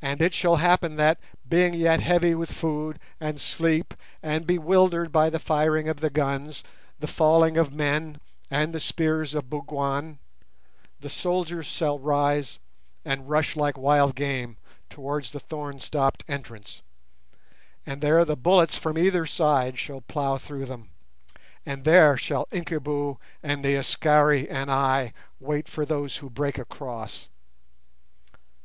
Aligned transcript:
And 0.00 0.22
it 0.22 0.32
shall 0.32 0.54
happen 0.62 0.94
that, 0.94 1.18
being 1.48 1.74
yet 1.74 1.98
heavy 1.98 2.36
with 2.36 2.52
food 2.52 3.00
and 3.18 3.40
sleep, 3.40 3.92
and 4.22 4.46
bewildered 4.46 5.10
by 5.10 5.28
the 5.28 5.40
firing 5.40 5.88
of 5.88 5.98
the 5.98 6.08
guns, 6.08 6.62
the 7.00 7.08
falling 7.08 7.56
of 7.56 7.72
men, 7.72 8.20
and 8.48 8.72
the 8.72 8.78
spears 8.78 9.34
of 9.34 9.50
Bougwan, 9.50 10.20
the 11.00 11.10
soldiers 11.10 11.66
shall 11.66 11.98
rise 11.98 12.60
and 13.04 13.28
rush 13.28 13.56
like 13.56 13.76
wild 13.76 14.14
game 14.14 14.56
towards 14.88 15.32
the 15.32 15.40
thorn 15.40 15.80
stopped 15.80 16.22
entrance, 16.28 16.82
and 17.84 18.00
there 18.02 18.24
the 18.24 18.36
bullets 18.36 18.76
from 18.76 18.96
either 18.96 19.26
side 19.26 19.80
shall 19.80 20.02
plough 20.02 20.36
through 20.36 20.66
them, 20.66 20.90
and 21.66 21.82
there 21.84 22.16
shall 22.16 22.46
Incubu 22.52 23.16
and 23.42 23.64
the 23.64 23.74
Askari 23.74 24.48
and 24.48 24.70
I 24.70 25.12
wait 25.40 25.66
for 25.68 25.84
those 25.84 26.18
who 26.18 26.30
break 26.30 26.56
across. 26.56 27.30